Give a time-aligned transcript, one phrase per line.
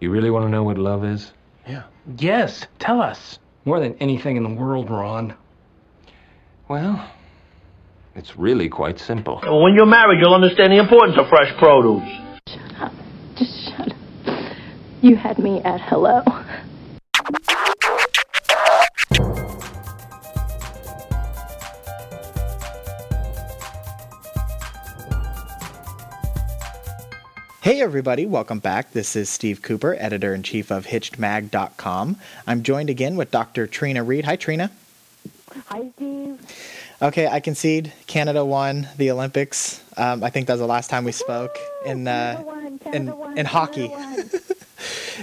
[0.00, 1.32] You really want to know what love is?
[1.66, 1.84] Yeah.
[2.16, 3.38] Yes, tell us.
[3.64, 5.34] More than anything in the world, Ron.
[6.68, 7.10] Well,
[8.14, 9.40] it's really quite simple.
[9.42, 12.08] When you're married, you'll understand the importance of fresh produce.
[12.48, 12.92] Shut up.
[13.36, 14.56] Just shut up.
[15.02, 16.22] You had me at hello.
[27.60, 28.92] Hey everybody, welcome back.
[28.92, 32.16] This is Steve Cooper, editor in chief of HitchedMag.com.
[32.46, 33.66] I'm joined again with Dr.
[33.66, 34.24] Trina Read.
[34.26, 34.70] Hi, Trina.
[35.66, 36.38] Hi, Steve.
[37.02, 39.82] Okay, I concede Canada won the Olympics.
[39.96, 43.36] Um, I think that was the last time we spoke in uh, won, in won,
[43.36, 43.92] in hockey.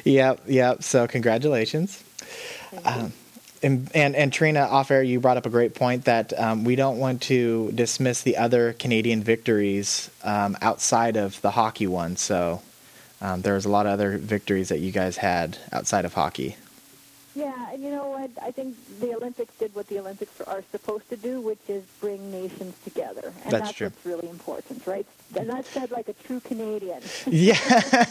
[0.04, 0.84] Yep, yep.
[0.84, 2.04] So congratulations.
[2.84, 3.14] Um,
[3.66, 6.76] and, and and Trina, off air, you brought up a great point that um, we
[6.76, 12.16] don't want to dismiss the other Canadian victories um, outside of the hockey one.
[12.16, 12.62] So
[13.22, 16.58] um, there was a lot of other victories that you guys had outside of hockey.
[17.36, 18.32] Yeah, and you know what?
[18.42, 22.32] I think the Olympics did what the Olympics are supposed to do, which is bring
[22.32, 23.34] nations together.
[23.44, 23.88] And That's that's, true.
[23.88, 25.06] what's really important, right?
[25.38, 27.02] And that's said like a true Canadian.
[27.28, 27.58] Yeah,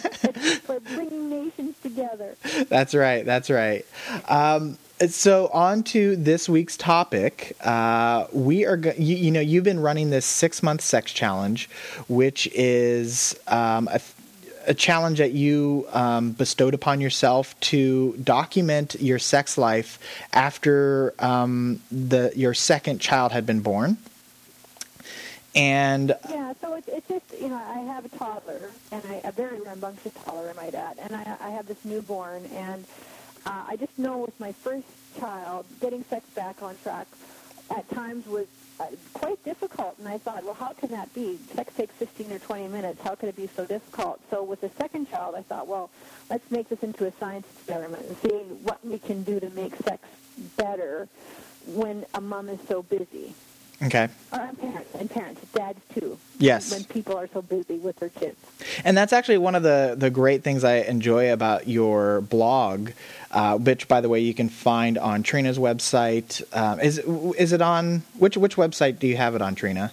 [0.66, 2.36] but bringing nations together.
[2.68, 3.24] that's right.
[3.24, 3.86] That's right.
[4.28, 4.76] Um,
[5.08, 7.56] so on to this week's topic.
[7.62, 11.68] Uh, we are, go- you, you know, you've been running this six month sex challenge,
[12.08, 14.00] which is um, a,
[14.66, 19.98] a challenge that you um, bestowed upon yourself to document your sex life
[20.32, 23.96] after um, the your second child had been born.
[25.54, 29.32] And Yeah, so it's, it's just, you know, I have a toddler, and I, a
[29.32, 32.84] very rambunctious toddler, I add, and I, I have this newborn, and
[33.46, 34.86] uh, I just know with my first
[35.20, 37.06] child, getting sex back on track
[37.70, 38.46] at times was
[38.80, 41.38] uh, quite difficult, and I thought, well, how can that be?
[41.54, 43.00] Sex takes 15 or 20 minutes.
[43.02, 44.20] How could it be so difficult?
[44.30, 45.90] So with the second child, I thought, well,
[46.28, 49.76] let's make this into a science experiment and see what we can do to make
[49.76, 50.06] sex
[50.56, 51.08] better
[51.66, 53.34] when a mom is so busy.
[53.82, 56.18] Okay, and parents, and parents, dads too.
[56.38, 56.70] Yes.
[56.70, 58.36] When people are so busy with their kids.
[58.84, 62.90] And that's actually one of the, the great things I enjoy about your blog,
[63.30, 66.42] uh, which, by the way, you can find on Trina's website.
[66.56, 69.92] Um, is is it on which which website do you have it on, Trina?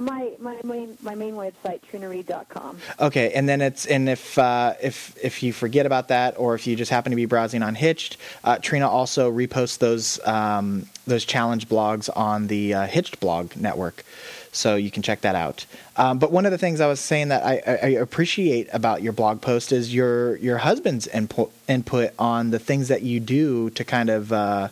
[0.00, 2.78] My my main my main website, trinaread.com.
[3.00, 6.66] Okay, and then it's and if uh, if if you forget about that, or if
[6.66, 11.24] you just happen to be browsing on Hitched, uh, Trina also reposts those um, those
[11.24, 14.04] challenge blogs on the uh, Hitched blog network,
[14.52, 15.66] so you can check that out.
[15.96, 19.02] Um, but one of the things I was saying that I, I I appreciate about
[19.02, 23.70] your blog post is your your husband's input input on the things that you do
[23.70, 24.68] to kind of uh,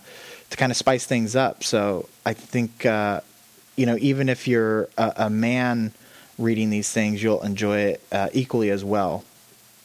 [0.50, 1.62] to kind of spice things up.
[1.65, 3.21] So I think uh,
[3.77, 5.93] you know even if you're a, a man
[6.38, 9.25] reading these things, you'll enjoy it uh, equally as well.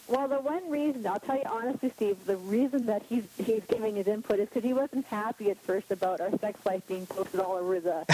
[0.07, 3.95] Well, the one reason I'll tell you honestly, Steve, the reason that he's he's giving
[3.97, 7.41] his input is because he wasn't happy at first about our sex life being posted
[7.41, 8.05] all over the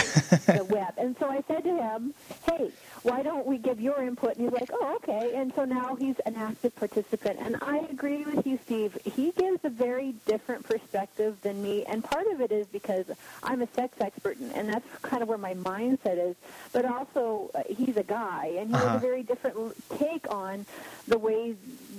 [0.47, 2.15] the web, and so I said to him,
[2.49, 2.71] "Hey,
[3.03, 6.17] why don't we give your input?" And he's like, "Oh, okay." And so now he's
[6.25, 8.97] an active participant, and I agree with you, Steve.
[9.05, 13.05] He gives a very different perspective than me, and part of it is because
[13.43, 16.35] I'm a sex expert, and, that's kind of where my mindset is.
[16.71, 18.97] But also, uh, he's a guy, and he has Uh-huh.
[18.97, 19.57] a very different
[19.99, 20.65] take on
[21.07, 21.55] the ways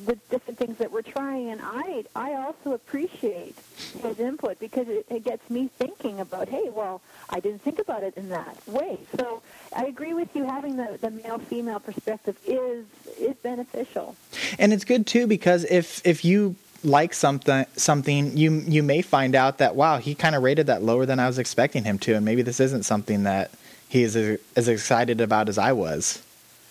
[0.06, 3.56] the different things that we're trying and I I also appreciate
[4.03, 7.00] his input because it, it gets me thinking about hey well
[7.31, 9.43] I didn't think about it in that way so
[9.75, 12.84] I agree with you having the, the male female perspective is
[13.19, 14.16] is beneficial
[14.59, 19.34] And it's good too because if if you like something something you you may find
[19.34, 22.15] out that wow he kind of rated that lower than I was expecting him to
[22.15, 23.50] and maybe this isn't something that
[23.88, 26.21] he is as, as excited about as I was.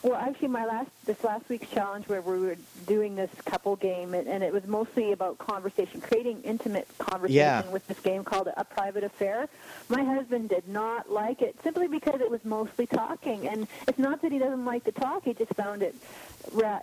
[0.04, 4.14] Well, actually, my last this last week's challenge where we were doing this couple game,
[4.14, 7.70] and, and it was mostly about conversation, creating intimate conversation Yeah.
[7.70, 9.48] with this game called a private affair.
[9.88, 14.22] My husband did not like it simply because it was mostly talking, and it's not
[14.24, 15.96] that he doesn't like to talk; he just found it.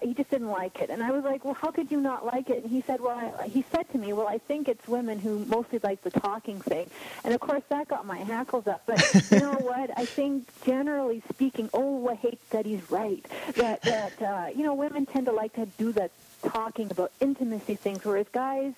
[0.02, 2.50] He just didn't like it, and I was like, "Well, how could you not like
[2.50, 5.18] it?" And he said, "Well, I, he said to me, well, I think it's women
[5.18, 6.90] who mostly like the talking thing,"
[7.24, 8.82] and of course that got my hackles up.
[8.86, 9.90] But you know what?
[9.96, 13.24] I think generally speaking, oh, I hate that he's right.
[13.54, 16.10] That that uh, you know, women tend to like to do that
[16.42, 18.72] talking about intimacy things, whereas guys,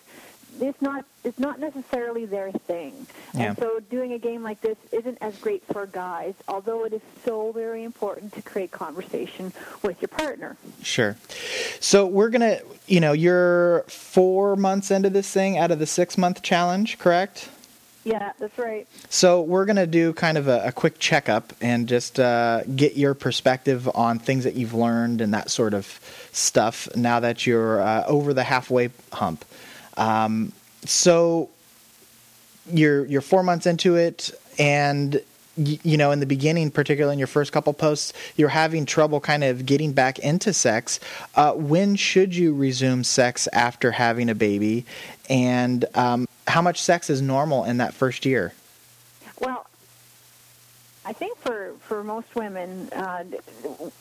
[0.60, 3.06] it's not it's not necessarily their thing.
[3.34, 3.42] Yeah.
[3.42, 7.00] And so doing a game like this isn't as great for guys, although it is
[7.24, 9.52] so very important to create conversation
[9.82, 10.56] with your partner.
[10.82, 11.16] Sure.
[11.80, 16.18] So we're gonna, you know, you're four months into this thing out of the six
[16.18, 17.48] month challenge, correct?
[18.04, 18.88] Yeah, that's right.
[19.10, 23.14] So we're gonna do kind of a, a quick checkup and just uh, get your
[23.14, 26.00] perspective on things that you've learned and that sort of
[26.32, 26.88] stuff.
[26.96, 29.44] Now that you're uh, over the halfway hump,
[29.96, 30.52] um,
[30.84, 31.48] so
[32.70, 35.20] you're you're four months into it, and
[35.56, 39.44] you know in the beginning, particularly in your first couple posts, you're having trouble kind
[39.44, 41.00] of getting back into sex.
[41.34, 44.84] Uh, when should you resume sex after having a baby,
[45.28, 48.52] and um, how much sex is normal in that first year?
[51.12, 53.24] I think for for most women, uh,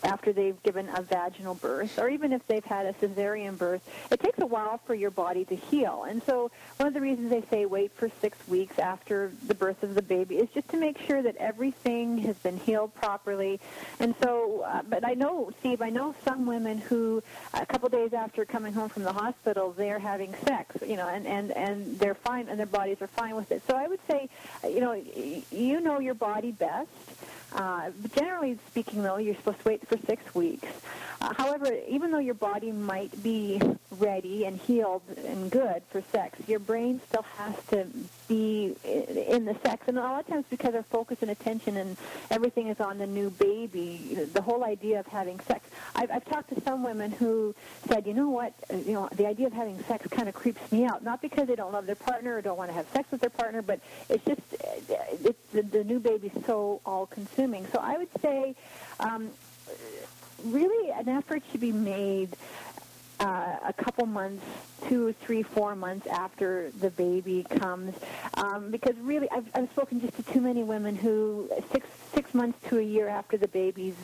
[0.01, 4.21] after they've given a vaginal birth, or even if they've had a cesarean birth, it
[4.21, 6.05] takes a while for your body to heal.
[6.07, 9.83] And so, one of the reasons they say wait for six weeks after the birth
[9.83, 13.59] of the baby is just to make sure that everything has been healed properly.
[13.99, 17.21] And so, uh, but I know, Steve, I know some women who,
[17.53, 21.27] a couple days after coming home from the hospital, they're having sex, you know, and
[21.27, 23.63] and and they're fine, and their bodies are fine with it.
[23.67, 24.29] So I would say,
[24.63, 24.93] you know,
[25.51, 26.87] you know your body best.
[27.53, 30.67] Uh, generally speaking, though, you're supposed to wait for six weeks.
[31.21, 33.61] Uh, however, even though your body might be
[33.99, 37.85] ready and healed and good for sex, your brain still has to
[38.27, 39.83] be in the sex.
[39.87, 41.95] And a lot of times, because our focus and attention and
[42.31, 45.69] everything is on the new baby, the whole idea of having sex.
[45.95, 47.53] I've, I've talked to some women who
[47.87, 50.71] said, you know what, uh, you know, the idea of having sex kind of creeps
[50.71, 51.03] me out.
[51.03, 53.29] Not because they don't love their partner or don't want to have sex with their
[53.29, 53.79] partner, but
[54.09, 57.67] it's just uh, it's, the, the new baby's so all-consuming.
[57.71, 58.55] So I would say,
[58.99, 59.29] um,
[60.45, 62.35] really, an effort should be made
[63.19, 64.43] uh, a couple months,
[64.87, 67.95] two, three, four months after the baby comes,
[68.35, 72.57] um, because really, I've, I've spoken just to too many women who six six months
[72.69, 73.95] to a year after the baby's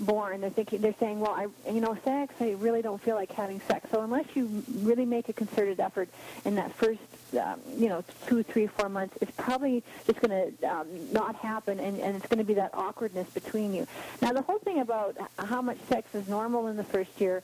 [0.00, 3.32] born, they're thinking they're saying, well, I you know, sex, I really don't feel like
[3.32, 3.88] having sex.
[3.90, 6.08] So unless you really make a concerted effort
[6.44, 7.00] in that first,
[7.40, 11.78] um, you know, two, three, four months, it's probably just going to um, not happen,
[11.80, 13.86] and, and it's going to be that awkwardness between you.
[14.22, 17.42] Now, the whole thing about how much sex is normal in the first year,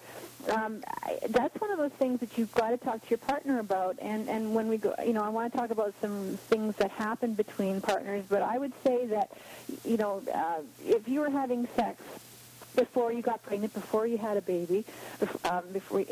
[0.51, 3.59] um, I, that's one of those things that you've got to talk to your partner
[3.59, 3.97] about.
[4.01, 6.91] And and when we go, you know, I want to talk about some things that
[6.91, 8.25] happen between partners.
[8.29, 9.31] But I would say that,
[9.85, 12.03] you know, uh, if you were having sex
[12.75, 14.85] before you got pregnant, before you had a baby,
[15.45, 16.05] um, before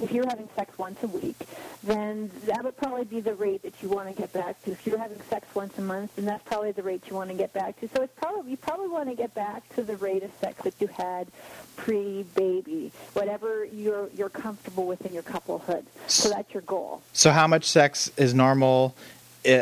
[0.00, 1.36] if you're having sex once a week,
[1.82, 4.72] then that would probably be the rate that you want to get back to.
[4.72, 7.36] If you're having sex once a month, then that's probably the rate you want to
[7.36, 7.88] get back to.
[7.94, 10.74] So it's probably you probably want to get back to the rate of sex that
[10.80, 11.28] you had
[11.76, 15.86] pre-baby, whatever you're you're comfortable with in your couplehood.
[16.06, 17.02] So that's your goal.
[17.12, 18.94] So, how much sex is normal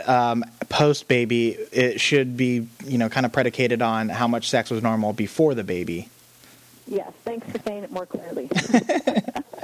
[0.06, 1.50] um, post baby?
[1.72, 5.54] It should be, you know, kind of predicated on how much sex was normal before
[5.54, 6.08] the baby.
[6.86, 8.50] Yes, thanks for saying it more clearly.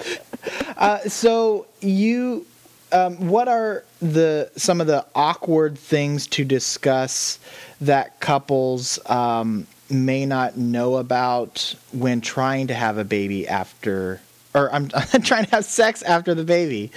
[0.77, 2.47] Uh, so, you,
[2.93, 7.39] um, what are the some of the awkward things to discuss
[7.81, 14.21] that couples um, may not know about when trying to have a baby after,
[14.55, 14.89] or I'm
[15.23, 16.93] trying to have sex after the baby?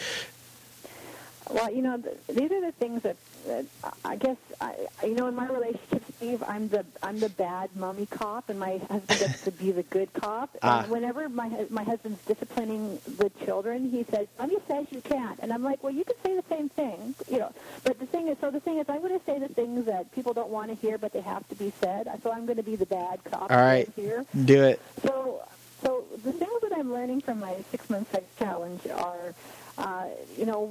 [1.49, 3.15] Well, you know, th- these are the things that,
[3.47, 3.65] that
[4.05, 8.05] I guess I, you know, in my relationship, Steve, I'm the I'm the bad mommy
[8.05, 10.49] cop, and my husband gets to be the good cop.
[10.61, 10.81] Ah.
[10.81, 15.51] And whenever my my husband's disciplining the children, he says, "Mommy says you can't," and
[15.53, 17.51] I'm like, "Well, you can say the same thing, you know."
[17.83, 20.11] But the thing is, so the thing is, I'm going to say the things that
[20.13, 22.07] people don't want to hear, but they have to be said.
[22.23, 24.25] So I'm going to be the bad cop All right, here.
[24.45, 24.79] do it.
[25.03, 25.41] So,
[25.81, 29.33] so the things that I'm learning from my six month sex challenge are,
[29.77, 30.05] uh,
[30.37, 30.67] you know,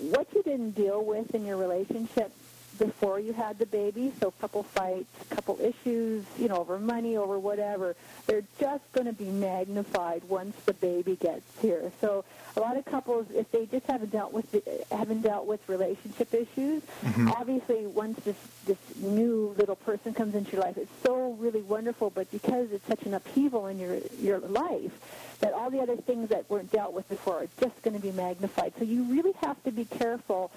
[0.00, 2.32] what you didn't deal with in your relationship
[2.80, 4.12] before you had the baby.
[4.20, 7.94] So, couple fights, couple issues, you know, over money, over whatever.
[8.26, 11.92] They're just going to be magnified once the baby gets here.
[12.00, 12.24] So,
[12.56, 16.34] a lot of couples, if they just haven't dealt with the, haven't dealt with relationship
[16.34, 17.28] issues, mm-hmm.
[17.28, 22.10] obviously once this this new little person comes into your life, it's so really wonderful.
[22.10, 24.92] But because it's such an upheaval in your your life,
[25.40, 28.12] that all the other things that weren't dealt with before are just going to be
[28.12, 28.72] magnified.
[28.78, 30.50] So you really have to be careful,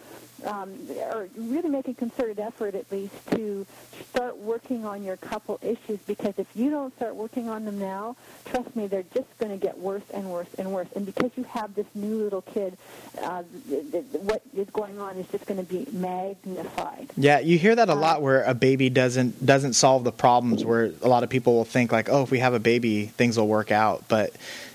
[0.45, 0.73] um,
[1.11, 3.65] or really make a concerted effort at least to
[4.09, 5.99] start working on your couple issues.
[6.05, 9.57] Because if you don't start working on them now, trust me, they're just going to
[9.57, 10.87] get worse and worse and worse.
[10.95, 12.77] And because you have this new little kid,
[13.21, 17.09] uh, th- th- what is going on is just going to be magnified.
[17.15, 20.65] Yeah, you hear that a lot where a baby doesn't doesn't solve the problems.
[20.65, 23.37] Where a lot of people will think like, oh, if we have a baby, things
[23.37, 24.03] will work out.
[24.07, 24.33] But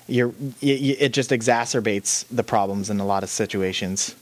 [0.09, 4.15] you're y it just exacerbates the problems in a lot of situations.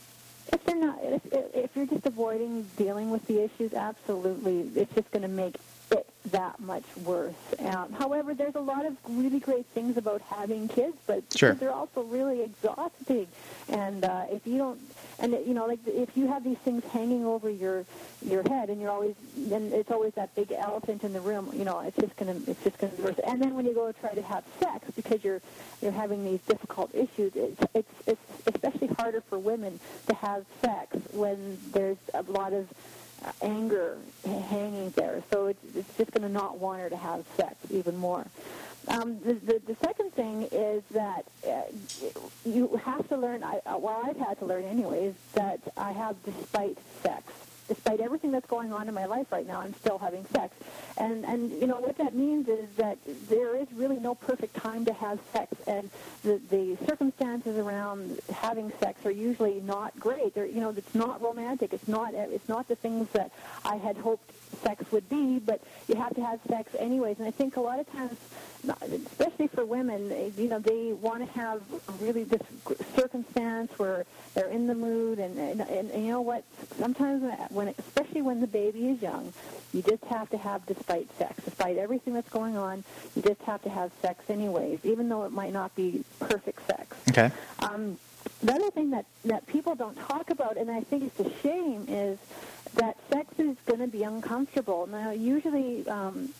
[0.52, 1.22] If they're not, if,
[1.54, 5.56] if you're just avoiding dealing with the issues, absolutely, it's just going to make
[5.90, 7.34] it that much worse.
[7.60, 11.54] Um, however, there's a lot of really great things about having kids, but Sure.
[11.54, 13.28] they're also really exhausting.
[13.68, 14.80] And uh, if you don't,
[15.18, 17.84] and you know, like if you have these things hanging over your
[18.24, 21.50] your head, and you're always, then it's always that big elephant in the room.
[21.54, 23.18] You know, it's just gonna, it's just gonna be worse.
[23.26, 25.40] And then when you go try to have sex because you're
[25.80, 30.96] you're having these difficult issues, it's it's, it's especially harder for women to have sex
[31.12, 32.68] when there's a lot of
[33.24, 35.22] uh, anger hanging there.
[35.32, 38.26] So it's, it's just going to not want her to have sex even more.
[38.88, 41.62] Um, the, the, the second thing is that uh,
[42.44, 46.16] you have to learn, I, uh, well, I've had to learn anyways, that I have
[46.24, 47.32] despite sex.
[47.68, 50.54] Despite everything that's going on in my life right now, I'm still having sex.
[50.98, 52.96] And, and you know, what that means is that
[53.28, 55.52] there is really no perfect time to have sex.
[55.66, 55.90] And
[56.22, 60.32] the, the circumstances around having sex are usually not great.
[60.32, 61.72] They're, you know, it's not romantic.
[61.72, 63.32] It's not, it's not the things that
[63.64, 64.30] I had hoped
[64.62, 67.18] sex would be, but you have to have sex anyways.
[67.18, 68.16] And I think a lot of times,
[69.08, 71.62] especially for women, you know, they want to have
[72.00, 72.42] really this
[72.94, 76.44] circumstance where they're in the mood, and and, and, and you know what?
[76.78, 79.32] Sometimes when, especially when the baby is young,
[79.72, 82.84] you just have to have despite sex, despite everything that's going on,
[83.14, 86.96] you just have to have sex anyways, even though it might not be perfect sex.
[87.10, 87.30] Okay.
[87.60, 87.98] Um,
[88.42, 91.86] the other thing that, that people don't talk about, and I think it's a shame,
[91.88, 92.18] is
[92.74, 94.86] that sex is going to be uncomfortable.
[94.86, 96.30] Now, usually, um,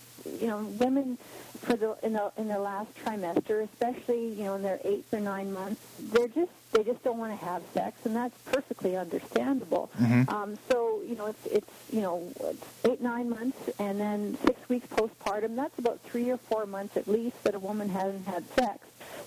[0.40, 1.19] you know, women
[1.62, 5.21] for the in the in their last trimester, especially you know in their eighth or
[5.21, 9.90] nine months, they're just they just don't want to have sex, and that's perfectly understandable.
[10.28, 14.69] Um, so you know, it's it's you know it's eight nine months, and then six
[14.69, 15.57] weeks postpartum.
[15.57, 18.78] That's about three or four months at least that a woman hasn't had sex.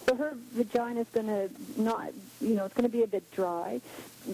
[0.09, 2.09] So her vagina is going to not,
[2.41, 3.79] you know, it's going to be a bit dry,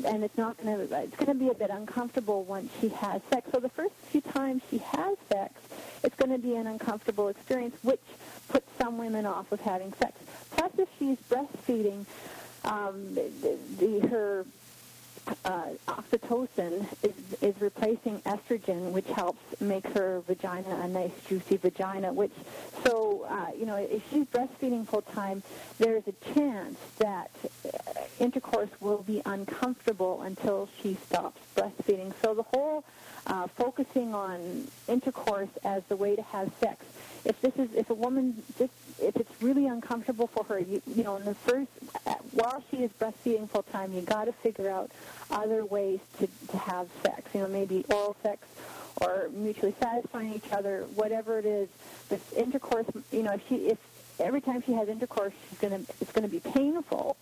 [0.05, 3.21] and it's not going to, it's going to be a bit uncomfortable once she has
[3.29, 3.49] sex.
[3.51, 5.53] So the first few times she has sex,
[6.01, 7.99] it's going to be an uncomfortable experience, which
[8.47, 10.17] puts some women off of having sex.
[10.51, 12.05] Plus, if she's breastfeeding,
[12.63, 14.45] um, the, the, her
[15.43, 22.11] uh, oxytocin is, is replacing estrogen, which helps make her vagina a nice, juicy vagina.
[22.13, 22.33] Which,
[22.85, 25.43] so uh, you know, if she's breastfeeding full time,
[25.79, 27.31] there's a chance that
[27.65, 27.69] uh,
[28.19, 32.13] intercourse will be uncomfortable until she stops breastfeeding.
[32.21, 32.83] So the whole
[33.27, 36.85] uh, focusing on intercourse as the way to have sex.
[37.25, 41.03] If this is, if a woman just, if it's really uncomfortable for her, you, you
[41.03, 41.71] know, in the first,
[42.05, 44.91] uh, while she is breastfeeding full time, you got to figure out
[45.31, 47.23] other ways to, to have sex.
[47.33, 48.47] You know, maybe oral sex
[49.01, 51.67] or mutually satisfying each other, whatever it is.
[52.09, 53.77] This intercourse, you know, if she, if
[54.19, 57.17] every time she has intercourse, she's gonna, it's gonna be painful.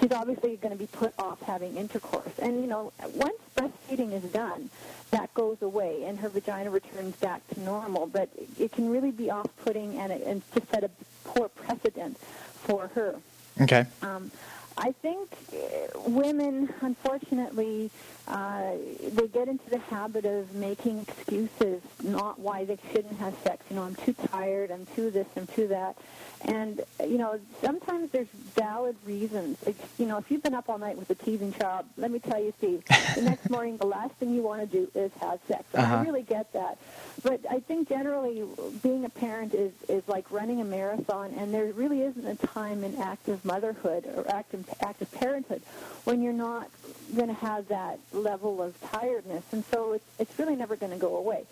[0.00, 2.32] She's obviously going to be put off having intercourse.
[2.38, 4.68] And you know, once breastfeeding is done,
[5.10, 8.06] that goes away and her vagina returns back to normal.
[8.06, 8.28] But
[8.58, 10.90] it can really be off-putting and, it, and to set a
[11.24, 13.16] poor precedent for her.
[13.60, 13.86] Okay.
[14.02, 14.30] Um,
[14.76, 17.90] I think uh, women, unfortunately,
[18.28, 18.72] uh,
[19.12, 23.64] they get into the habit of making excuses, not why they shouldn't have sex.
[23.68, 25.96] You know, I'm too tired, I'm too this, I'm too that.
[26.42, 29.58] And, you know, sometimes there's valid reasons.
[29.66, 32.18] Like, you know, if you've been up all night with a teething child, let me
[32.18, 32.82] tell you, Steve,
[33.14, 35.64] the next morning the last thing you want to do is have sex.
[35.74, 35.96] Uh-huh.
[35.96, 36.78] I really get that.
[37.22, 38.44] But I think generally
[38.82, 42.84] being a parent is, is like running a marathon, and there really isn't a time
[42.84, 45.62] in active motherhood or active, active parenthood
[46.04, 46.70] when you're not
[47.14, 49.44] going to have that level of tiredness.
[49.52, 51.44] And so it's, it's really never going to go away.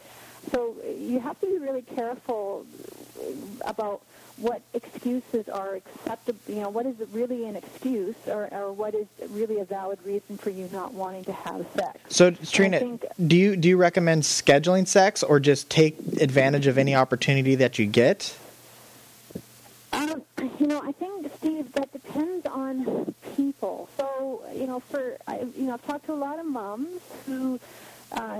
[0.52, 2.64] So you have to be really careful
[3.62, 4.02] about
[4.36, 9.06] what excuses are acceptable, you know, what is really an excuse or, or what is
[9.30, 11.98] really a valid reason for you not wanting to have sex.
[12.08, 16.78] So Trina, think- do you do you recommend scheduling sex or just take advantage of
[16.78, 18.36] any opportunity that you get?
[19.92, 20.22] Um,
[20.60, 23.88] you know, I think Steve, that depends on people.
[23.96, 27.60] So, you know, for I, you know, I've talked to a lot of moms who,
[28.12, 28.38] uh,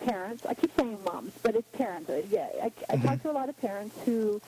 [0.00, 0.46] parents.
[0.46, 2.10] I keep saying moms, but it's parents.
[2.30, 4.40] Yeah, I, I talk to a lot of parents who,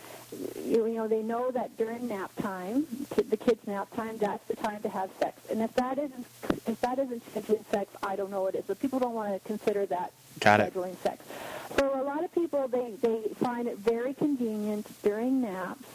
[0.64, 2.86] you know, they know that during nap time,
[3.28, 5.38] the kids' nap time, that's the time to have sex.
[5.50, 6.26] And if that isn't,
[6.66, 8.64] if that isn't scheduling sex, I don't know what is.
[8.66, 10.72] But people don't want to consider that Got it.
[10.72, 11.22] scheduling sex.
[11.78, 15.86] So a lot of people they they find it very convenient during naps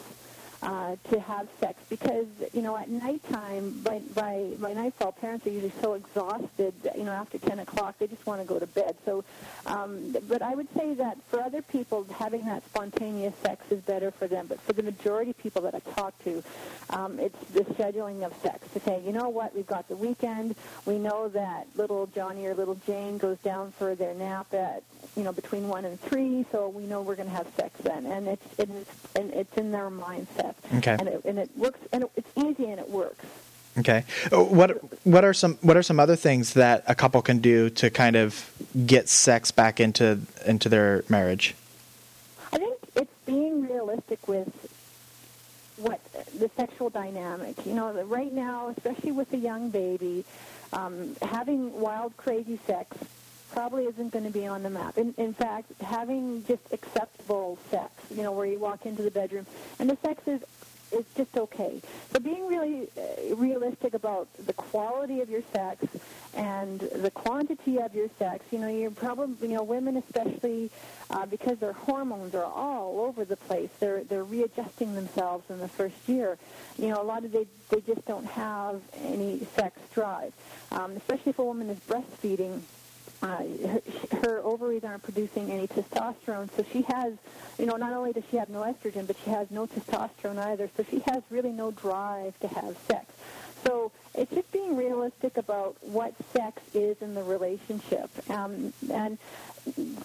[0.62, 5.50] uh, to have sex because you know at nighttime by by by nightfall parents are
[5.50, 8.96] usually so exhausted you know after 10 o'clock they just want to go to bed.
[9.04, 9.24] So
[9.66, 14.10] um, but I would say that for other people having that spontaneous sex is better
[14.10, 14.46] for them.
[14.48, 16.42] But for the majority of people that I talk to
[16.90, 19.54] um, it's the scheduling of sex to say you know what?
[19.54, 20.56] We've got the weekend.
[20.86, 24.82] We know that little Johnny or little Jane goes down for their nap at
[25.16, 28.06] you know between one and three so we know we're going to have sex then.
[28.06, 30.96] And it's it's and it's in their mindset Okay.
[30.98, 33.24] And it, and it works, and it, it's easy and it works.
[33.78, 34.04] Okay.
[34.32, 34.70] Uh, What
[35.04, 38.16] what are some what are some other things that a couple can do to kind
[38.16, 38.50] of
[38.86, 41.54] get sex back into into their marriage?
[42.52, 44.50] I think it's being realistic with
[45.76, 46.00] what
[46.36, 47.64] the sexual dynamic.
[47.64, 50.24] You know, right now, especially with a young baby,
[50.72, 52.96] um, having wild, crazy sex
[53.52, 54.98] probably isn't going to be on the map.
[54.98, 59.46] In, in fact, having just acceptable sex, you know, where you walk into the bedroom
[59.78, 60.40] and the sex is
[60.92, 61.80] is just okay.
[62.12, 65.84] So being really uh, realistic about the quality of your sex
[66.34, 68.44] and the quantity of your sex.
[68.50, 70.70] You know, you're probably, you know, women especially
[71.10, 73.70] uh, because their hormones are all over the place.
[73.80, 76.38] They're they're readjusting themselves in the first year.
[76.78, 80.32] You know, a lot of they they just don't have any sex drive,
[80.72, 82.62] um, especially if a woman is breastfeeding
[83.22, 83.82] uh, her,
[84.22, 87.14] her ovaries aren't producing any testosterone, so she has,
[87.58, 90.70] you know, not only does she have no estrogen, but she has no testosterone either,
[90.76, 93.06] so she has really no drive to have sex.
[93.64, 98.10] So it's just being realistic about what sex is in the relationship.
[98.28, 99.16] Um, and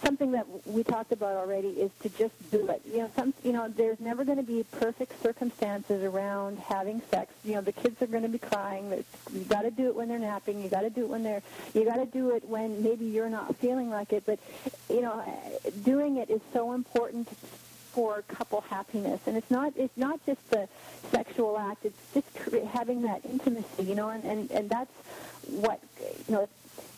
[0.02, 2.82] something that we talked about already is to just do it.
[2.86, 7.34] You know, some you know, there's never going to be perfect circumstances around having sex.
[7.44, 9.04] You know, the kids are going to be crying.
[9.34, 10.62] You got to do it when they're napping.
[10.62, 11.42] You got to do it when they're.
[11.74, 14.24] You got to do it when maybe you're not feeling like it.
[14.26, 14.40] But
[14.90, 15.24] you know,
[15.84, 17.28] doing it is so important
[17.94, 19.22] for couple happiness.
[19.26, 20.68] And it's not it's not just the
[21.12, 22.28] sexual act it's just
[22.68, 24.92] having that intimacy you know and and, and that's
[25.48, 25.80] what
[26.28, 26.50] you know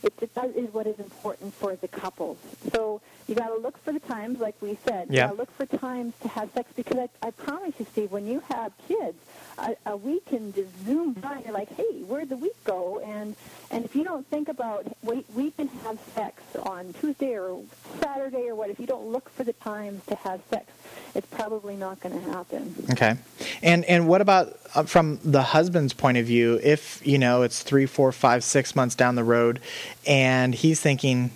[0.04, 2.38] it, it is what is important for the couples.
[2.72, 5.08] So you got to look for the times, like we said.
[5.10, 5.24] Yeah.
[5.24, 8.12] You got to look for times to have sex because I, I promise you, Steve,
[8.12, 9.18] when you have kids,
[9.58, 11.42] a, a week can just zoom by.
[11.44, 13.00] You're like, hey, where'd the week go?
[13.00, 13.36] And
[13.72, 17.64] and if you don't think about, wait, we can have sex on Tuesday or
[18.00, 18.70] Saturday or what.
[18.70, 20.72] If you don't look for the times to have sex,
[21.14, 22.76] it's probably not going to happen.
[22.92, 23.16] Okay.
[23.62, 26.60] And and what about uh, from the husband's point of view?
[26.62, 29.60] If you know it's three, four, five, six months down the road,
[30.06, 31.32] and he's thinking,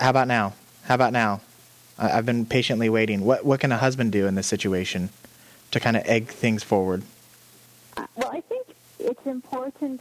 [0.00, 0.54] "How about now?
[0.84, 1.40] How about now?
[1.98, 5.10] I- I've been patiently waiting." What what can a husband do in this situation
[5.70, 7.02] to kind of egg things forward?
[8.16, 8.66] Well, I think
[8.98, 10.00] it's important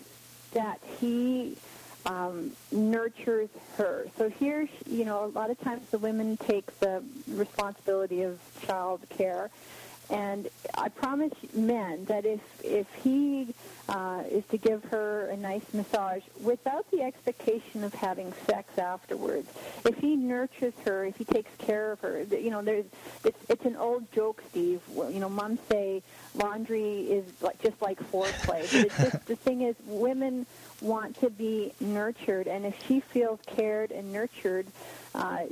[0.54, 1.58] that he
[2.06, 4.08] um, nurtures her.
[4.18, 9.02] So here, you know, a lot of times the women take the responsibility of child
[9.10, 9.50] care.
[10.10, 13.54] And I promise men that if if he
[13.90, 19.48] uh, is to give her a nice massage without the expectation of having sex afterwards,
[19.86, 22.86] if he nurtures her, if he takes care of her, you know, there's
[23.24, 24.82] it's it's an old joke, Steve.
[24.96, 26.04] You know, moms say
[26.36, 28.46] laundry is like just like foreplay.
[28.72, 30.46] But it's just the thing is, women
[30.82, 34.68] want to be nurtured, and if she feels cared and nurtured,
[35.16, 35.46] uh,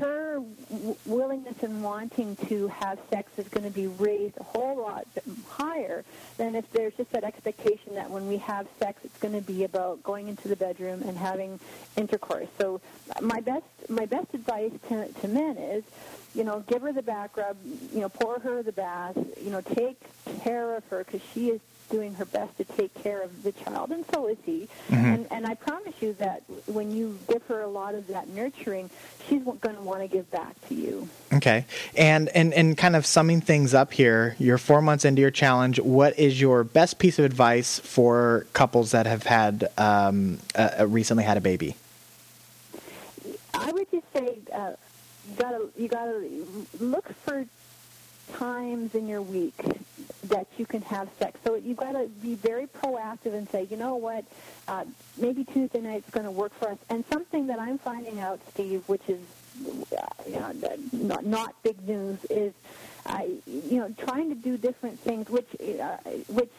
[0.00, 4.76] her w- willingness and wanting to have sex is going to be raised a whole
[4.76, 5.06] lot
[5.48, 6.04] higher
[6.36, 9.64] than if there's just that expectation that when we have sex, it's going to be
[9.64, 11.58] about going into the bedroom and having
[11.96, 12.46] intercourse.
[12.58, 12.80] So,
[13.20, 15.82] my best my best advice to, to men is,
[16.34, 17.56] you know, give her the back rub,
[17.92, 20.00] you know, pour her the bath, you know, take
[20.42, 23.90] care of her because she is doing her best to take care of the child,
[23.90, 24.68] and so is he.
[24.90, 28.90] And, and I promise you that when you give her a lot of that nurturing,
[29.28, 31.08] she's going to want to give back to you.
[31.32, 31.64] Okay.
[31.96, 35.80] And, and and kind of summing things up here, you're four months into your challenge.
[35.80, 41.24] What is your best piece of advice for couples that have had um, uh, recently
[41.24, 41.76] had a baby?
[43.54, 44.72] I would just say uh,
[45.28, 46.28] you gotta you gotta
[46.80, 47.44] look for
[48.34, 49.58] times in your week
[50.28, 51.38] that you can have sex.
[51.44, 54.24] So you've got to be very proactive and say, you know what,
[54.66, 54.84] uh,
[55.16, 56.78] maybe Tuesday night's going to work for us.
[56.90, 59.20] And something that I'm finding out, Steve, which is
[59.66, 60.52] uh, you know,
[60.92, 62.52] not, not big news, is
[63.06, 65.48] uh, you know trying to do different things, which
[65.80, 65.96] uh,
[66.28, 66.52] which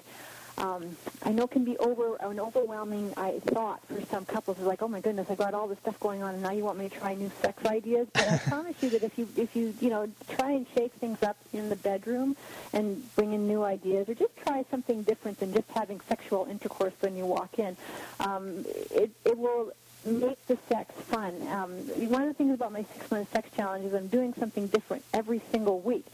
[0.59, 4.57] um, I know can be over an overwhelming I thought for some couples.
[4.57, 6.63] It's like, oh my goodness, I got all this stuff going on, and now you
[6.63, 8.07] want me to try new sex ideas.
[8.13, 11.23] But I promise you that if you if you you know try and shake things
[11.23, 12.35] up in the bedroom
[12.73, 16.93] and bring in new ideas, or just try something different than just having sexual intercourse
[16.99, 17.77] when you walk in,
[18.19, 19.71] um, it it will
[20.05, 21.35] make the sex fun.
[21.47, 21.71] Um,
[22.09, 25.03] one of the things about my six month sex challenge is I'm doing something different
[25.13, 26.05] every single week,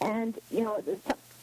[0.00, 0.82] and you know.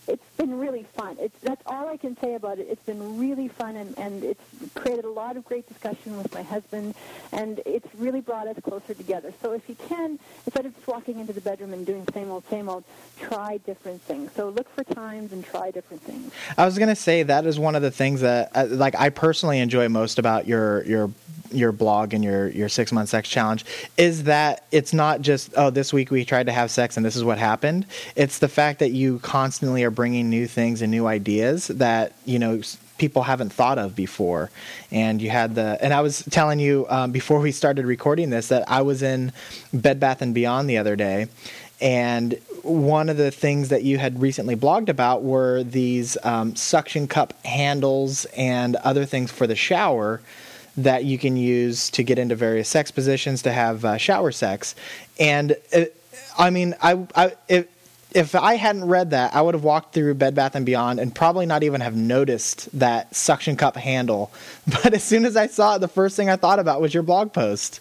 [0.08, 1.17] it's been really fun.
[1.20, 2.67] It's that's all I can say about it.
[2.70, 4.41] It's been really fun, and and it's
[4.74, 6.96] created a lot of great discussion with my husband,
[7.32, 9.34] and it's really brought us closer together.
[9.41, 12.48] So if you can, instead of just walking into the bedroom and doing same old
[12.50, 12.84] same old,
[13.20, 14.32] try different things.
[14.36, 16.32] So look for times and try different things.
[16.58, 19.60] I was gonna say that is one of the things that, uh, like, I personally
[19.60, 21.12] enjoy most about your your
[21.54, 23.65] your blog and your your six month sex challenge
[23.98, 27.15] is that it's not just oh this week we tried to have sex and this
[27.15, 27.86] is what happened.
[28.15, 32.39] It's the fact that you constantly are bringing new things and new ideas that you
[32.39, 32.62] know
[32.98, 34.50] people haven't thought of before.
[34.91, 38.48] And you had the and I was telling you um, before we started recording this
[38.48, 39.32] that I was in
[39.74, 41.28] Bed Bath and Beyond the other day.
[41.82, 47.08] And one of the things that you had recently blogged about were these um, suction
[47.08, 50.22] cup handles and other things for the shower
[50.78, 54.76] that you can use to get into various sex positions to have uh, shower sex.
[55.20, 55.86] And uh,
[56.38, 57.67] I mean, I, I if,
[58.13, 61.13] if I hadn't read that, I would have walked through Bed Bath and Beyond and
[61.13, 64.32] probably not even have noticed that suction cup handle.
[64.84, 67.04] But as soon as I saw it, the first thing I thought about was your
[67.04, 67.80] blog post.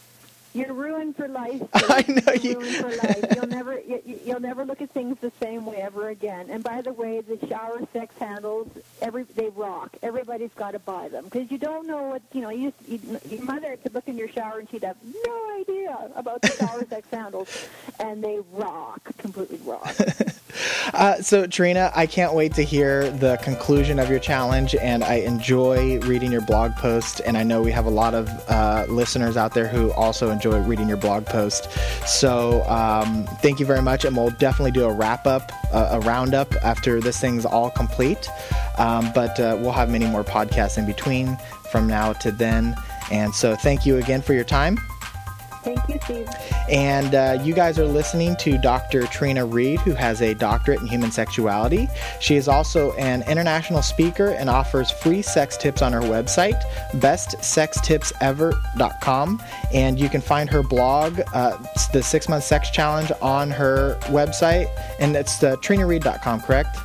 [0.52, 1.62] You're ruined for life.
[1.74, 3.24] I know You're you- ruined for life.
[3.36, 6.48] You'll never you, you'll never look at things the same way ever again.
[6.50, 8.68] And by the way, the shower sex handles
[9.00, 9.96] every they rock.
[10.02, 12.50] Everybody's got to buy them because you don't know what you know.
[12.50, 16.42] You, you your mother could look in your shower and she'd have no idea about
[16.42, 17.48] the shower sex handles,
[18.00, 19.94] and they rock, completely rock.
[20.94, 25.14] Uh, so, Trina, I can't wait to hear the conclusion of your challenge, and I
[25.16, 27.20] enjoy reading your blog post.
[27.24, 30.60] And I know we have a lot of uh, listeners out there who also enjoy
[30.60, 31.70] reading your blog post.
[32.06, 36.00] So, um, thank you very much, and we'll definitely do a wrap up, uh, a
[36.00, 38.28] roundup after this thing's all complete.
[38.78, 41.36] Um, but uh, we'll have many more podcasts in between
[41.70, 42.76] from now to then.
[43.10, 44.78] And so, thank you again for your time.
[45.62, 46.28] Thank you, Steve.
[46.70, 49.06] And uh, you guys are listening to Dr.
[49.06, 51.88] Trina Read, who has a doctorate in human sexuality.
[52.20, 56.58] She is also an international speaker and offers free sex tips on her website,
[56.92, 59.42] bestsextipsever.com.
[59.74, 61.58] And you can find her blog, uh,
[61.92, 64.68] the Six Month Sex Challenge, on her website.
[64.98, 66.78] And it's uh, trinaread.com, correct?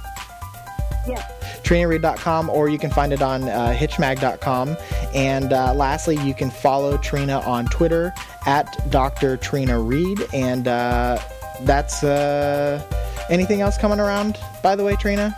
[1.08, 1.35] Yes.
[1.66, 4.78] trinaread.com or you can find it on uh, hitchmag.com
[5.14, 8.14] and uh, lastly you can follow trina on twitter
[8.46, 11.20] at dr trina read and uh,
[11.62, 12.82] that's uh,
[13.30, 15.36] anything else coming around by the way trina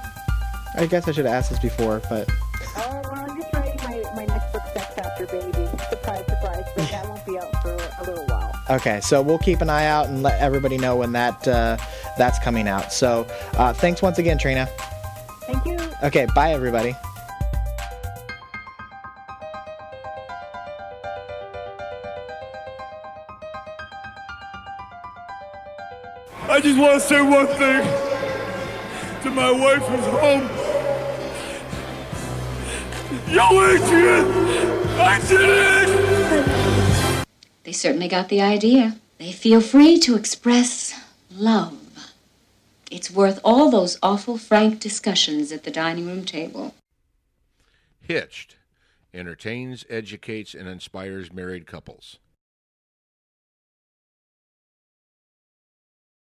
[0.75, 2.29] i guess i should have asked this before but
[2.79, 5.65] Oh, well, I'm just writing my, my next book, Sex After Baby.
[5.89, 6.63] Surprise, surprise.
[6.75, 8.53] But that won't be out for a little while.
[8.69, 11.77] okay so we'll keep an eye out and let everybody know when that uh,
[12.17, 14.67] that's coming out so uh, thanks once again trina
[15.47, 15.76] Thank you.
[16.03, 16.95] Okay bye everybody
[26.49, 27.83] I just want to say one thing
[29.21, 30.49] to my wife who's home.
[33.27, 34.25] Yo, Adrian!
[34.97, 37.25] I did it!
[37.63, 38.97] They certainly got the idea.
[39.19, 41.76] They feel free to express love.
[42.97, 46.73] It's worth all those awful frank discussions at the dining room table.
[48.01, 48.55] Hitched
[49.13, 52.17] entertains, educates, and inspires married couples.